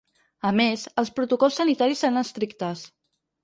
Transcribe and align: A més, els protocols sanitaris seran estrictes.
A 0.49 0.53
més, 0.59 0.85
els 1.03 1.11
protocols 1.21 1.61
sanitaris 1.63 2.05
seran 2.05 2.21
estrictes. 2.25 2.87